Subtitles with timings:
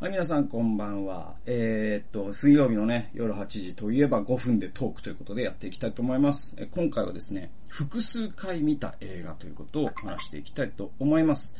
[0.00, 1.34] はい、皆さんこんばんは。
[1.44, 6.54] えー、っと、水曜日のね、夜8時といえば5分でトークということでやっていきたいと思います。
[6.56, 11.56] え今回はですね、複数回見た映画ということを話していきたいと思います。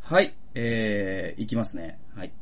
[0.00, 2.00] はい、えー、いきますね。
[2.16, 2.32] はい。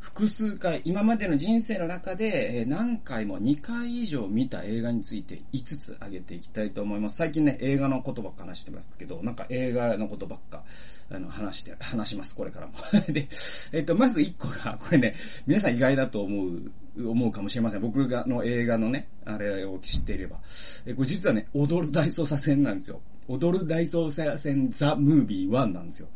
[0.00, 7.16] 複数回、今までの人生の中で、え何回も2回以上見た映画について5つ挙げていきたいと思います。
[7.16, 10.62] 最近ね、映画のことばっか話してますけど、なんか映画のことばっか、
[11.10, 12.72] あの、話して、話します、これからも。
[13.12, 13.28] で、
[13.72, 15.14] えっと、まず1個が、これね、
[15.46, 17.80] 皆さん意外だと思う、思うかもしれません。
[17.80, 20.38] 僕が、の映画のね、あれを知っていれば。
[20.86, 23.00] え、これ実はね、踊る大捜査線なんですよ。
[23.28, 26.08] 踊る大捜査線ザ・ムービー1なんですよ。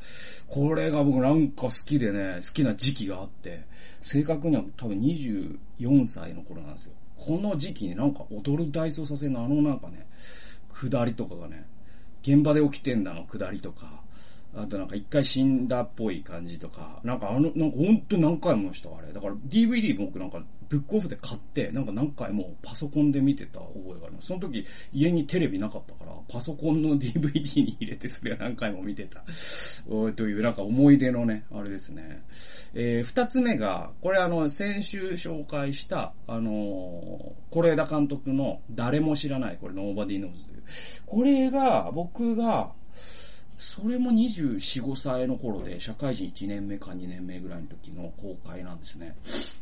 [0.48, 3.64] これが僕なんか好きでね、好きな時期があって、
[4.00, 6.92] 正確には多分24歳の頃なんですよ。
[7.18, 10.06] この時期になんか踊る大捜査線のあのなんかね、
[10.72, 11.66] 下りとかがね、
[12.22, 14.02] 現場で起きてんだの下りとか、
[14.54, 19.12] あとなんか一回死んだっぽい感じとか、なんかあの、なんかほんと何回もしたあれ。
[19.12, 24.28] だから DVD 僕なんかブックオフで買って、なんか何回もパソコンで見てた覚えがあります。
[24.28, 29.22] その時家にテレビなかったから、パソコンの DVD に入れてそれを何回も見てた。
[30.16, 32.22] というなんか思い出のね、あれですね。
[32.74, 40.62] えー、二つ目が、これあの、先週紹介した、あのー、是枝監督の誰も知らない、これ Nobody Knows という。
[41.06, 42.72] これが、僕が、
[43.62, 49.14] それも24、5歳の頃で、社会人1年目か2年目ぐらいの時の公開なんですね。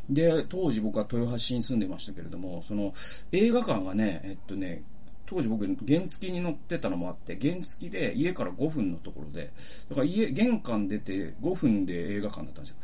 [0.09, 2.91] で、当時僕は豊橋に住んでましたけれども、その
[3.31, 4.81] 映画館がね、えっとね、
[5.27, 9.53] 当時僕原付に乗ってたのもあって、原付で家から5分のところで、
[9.89, 12.77] だから家、玄関出て5分で映画館だったんですよ。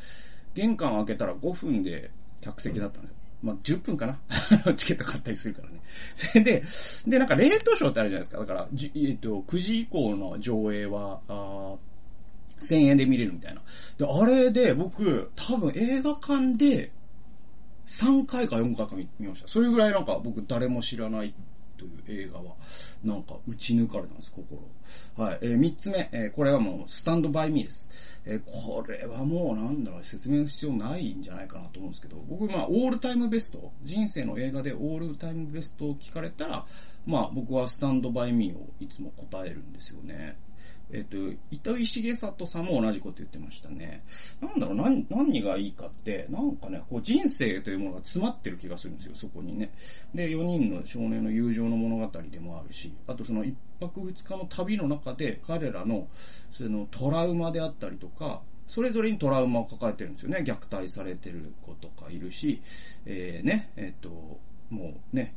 [0.53, 3.17] 玄関開けたら5分で客席だったんですよ。
[3.47, 4.19] まあ、10分かな
[4.75, 5.79] チケット買ったりするからね。
[6.13, 6.63] それで、
[7.07, 8.39] で、なんか、冷凍ショーってあるじゃないですか。
[8.39, 11.75] だから、じえっと、9時以降の上映は、あ
[12.59, 13.61] 1000円で見れるみたいな。
[13.97, 16.91] で、あれで、僕、多分映画館で、
[17.85, 19.47] 3回か4回か見見ました。
[19.47, 21.33] それぐらいなんか、僕、誰も知らない
[21.77, 22.55] という映画は、
[23.03, 24.59] なんか、打ち抜かれたんです、心。
[25.15, 25.39] はい。
[25.41, 28.21] えー、3つ目、えーこれはもう、スタンドバイミーです。
[28.25, 36.65] えーこれはもう、なんだろう、説明の必要ないんじゃないかなと思うんですけど、僕、まあ、オールタイムベスト、人生の映画でオールタイムベストを聞かれたら、
[37.07, 40.37] まあ、僕はスタンドバイミーをいつも答えるんですよね。
[40.91, 41.17] えっ、と、
[41.51, 44.03] 糸井重里さんも同じこと言ってましたね。
[44.41, 49.71] なんだろう、何、何がいいかって、なんかね、こう人生というものが詰まってる気がするんですよ、そこにね。
[50.13, 56.07] で、4人の少年の友情の物語でもあるし、あとその1泊2日の旅の中で彼らの、
[56.49, 60.39] そのトラウマであったりとか、それぞれにトラウマを抱えてるんですよね。
[60.39, 62.61] 虐待されてる子とかいるし、
[63.05, 65.35] えー、ね、えっ、と、もうね、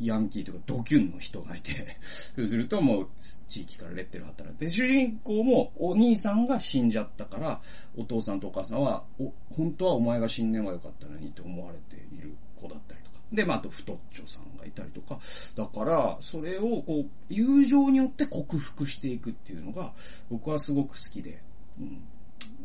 [0.00, 1.72] ヤンキーとかドキュンの人がいて、
[2.34, 3.08] そうするともう
[3.48, 4.52] 地域からレッテル貼ったら。
[4.52, 7.60] で、主人公もお兄さんが死んじゃったから、
[7.96, 13.20] お父さんとお母さんは、お、本当はお前が死んでもよかったのにと思われている子だったりとか。
[13.32, 15.18] で、まあ、あと太っちょさんがいたりとか。
[15.54, 19.92] だから、それをこう、友情によって克服していくっていうのが、
[20.30, 21.42] 僕はすごく好きで、
[21.78, 22.04] うん。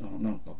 [0.01, 0.57] あなんかこ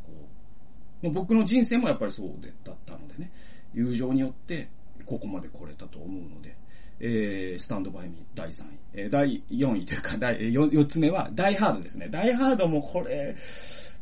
[1.04, 3.32] う、僕の人生もやっぱりそうでだったのでね、
[3.74, 4.70] 友情によって
[5.06, 6.56] ここまで来れたと思うので、
[7.00, 8.80] えー、スタンドバイミー第3位。
[8.94, 12.08] えー、第4位というか、 第 4, 4つ目は、ダイハードですね。
[12.10, 13.36] ダイハードもこれ、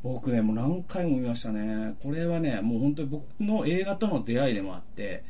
[0.04, 1.96] 僕ね、もう何回も見ましたね。
[2.02, 5.24] これはね、もう本当に僕の映画との出会いでもあって、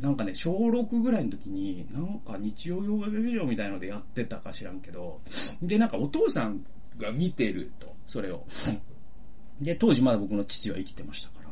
[0.00, 5.20] なんかね、小6ぐらいの時に、なんか日曜洋画劇場みたいのでやってたか知らんけど、
[5.60, 6.64] で、なんかお父さん
[6.98, 8.44] が見てると、それを。
[9.60, 11.42] で、当時まだ僕の父は生きてましたか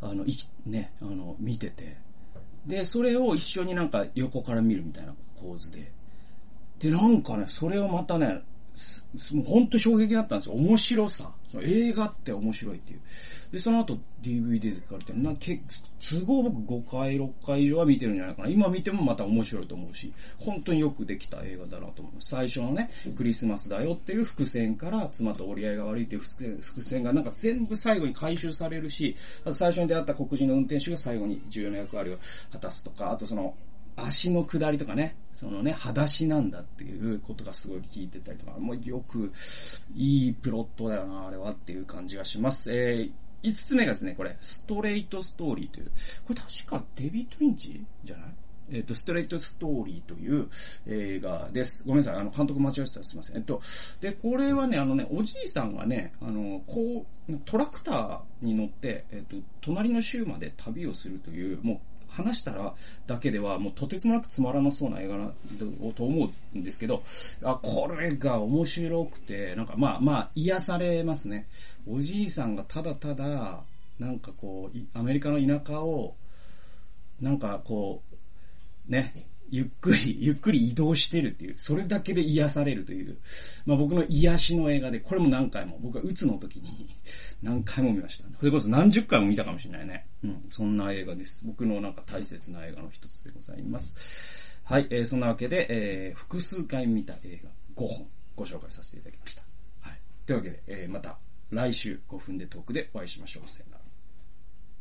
[0.00, 1.96] ら、あの、生き、ね、あの、見てて、
[2.66, 5.92] で、それを一緒になんか横から見るみたいな構図で。
[6.78, 8.42] で、なんかね、それをまたね、
[9.32, 10.54] もう本当衝撃だったんですよ。
[10.54, 11.32] 面白さ。
[11.48, 13.00] その映画って面白いっていう。
[13.52, 15.60] で、その後 DVD で書かれて、な、け、
[15.98, 18.48] 都合僕5回、6回以上は見てるんじゃないかな。
[18.48, 22.28] 今見てもまた面白いと思うし、本当によくできた映画だなと思います。
[22.28, 32.18] 最初のね、クリスマスだよっていう伏線から、妻と折り合いが悪いっていう伏線がなんか全部最後に回収されるし、あと最初に出会った黒人の運転手が最後に重要な役割を
[32.52, 33.54] 果たすとか、あとその、
[34.04, 39.32] 足の下りとかね、そのね、裸足なんだっていうことがすごい聞いてたりとか、もうよく、
[39.94, 42.72] いいプロットだよな、あれはっていう感じがします。
[42.72, 43.12] えー、
[43.42, 45.90] 5つ目がですね、これ、ストレートストーリーという、
[46.24, 48.28] これ確かデビッド・リンチじゃない？
[48.70, 50.46] えっ、と、ストレートストーリーという
[50.86, 51.84] 映画です。
[51.86, 53.36] ごめんなさい、あの、監督間違えてたらすいません。
[53.36, 53.62] えっと、
[54.00, 62.74] で、これはね、あのね、おじいさんがね、あの、こう、トラクターに乗って、えっと、隣の州まで旅をするという、もう、話したら
[63.06, 65.30] だけではもうとてつもなくつまらなそうな映画だ
[65.94, 67.02] と思うんですけど、
[67.42, 71.46] あ、これが面白くて、なんかまあまあ癒されますね。
[71.86, 73.60] おじいさんがただただ、
[73.98, 76.14] なんかこう、アメリカの田舎を、
[77.20, 78.02] なんかこ
[78.88, 83.16] う、ね、ゆっくり、ゆっくり移動してるっていう、それだけで癒されるという、
[83.66, 86.88] まあ僕の癒しの映画で、これも何回も、僕は鬱の時に
[87.42, 88.24] 何回も見ました。
[88.38, 90.06] それこそ何十回も見たかもしれないね。
[90.24, 91.42] うん、そんな映画です。
[91.44, 94.58] 僕のなんか大切な映画の一つでございます。
[94.64, 97.50] はい、えー、そんなわけで、えー、複数回見た映画
[97.82, 99.42] 5本ご紹介させていただきました。
[99.80, 99.98] はい。
[100.26, 101.18] というわけで、えー、また
[101.50, 103.48] 来週5分でトークでお会いしましょう。
[103.48, 103.77] さよなら。